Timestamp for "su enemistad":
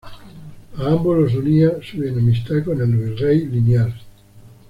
1.83-2.63